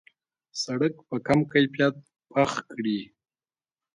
سړک 0.63 0.93
په 1.07 1.15
کم 1.27 1.39
کیفیت 1.53 1.95
پخ 2.29 2.51
کړي. 2.71 2.99